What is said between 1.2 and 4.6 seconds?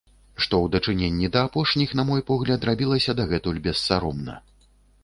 да апошніх, на мой погляд, рабілася дагэтуль бессаромна.